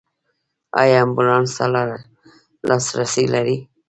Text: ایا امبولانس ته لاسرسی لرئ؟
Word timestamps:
ایا 0.79 0.97
امبولانس 1.03 1.51
ته 1.57 1.65
لاسرسی 2.67 3.25
لرئ؟ 3.33 3.57